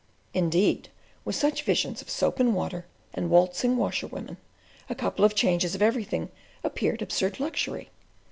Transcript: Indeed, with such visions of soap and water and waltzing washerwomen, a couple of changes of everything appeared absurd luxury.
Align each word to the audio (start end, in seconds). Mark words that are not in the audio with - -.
Indeed, 0.33 0.89
with 1.23 1.35
such 1.35 1.61
visions 1.61 2.01
of 2.01 2.09
soap 2.09 2.39
and 2.39 2.55
water 2.55 2.87
and 3.13 3.29
waltzing 3.29 3.77
washerwomen, 3.77 4.37
a 4.89 4.95
couple 4.95 5.23
of 5.23 5.35
changes 5.35 5.75
of 5.75 5.81
everything 5.83 6.31
appeared 6.63 7.03
absurd 7.03 7.39
luxury. 7.39 7.91